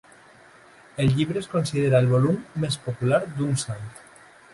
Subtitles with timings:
[1.03, 3.85] El llibre es considera el volum més popular d'un sant.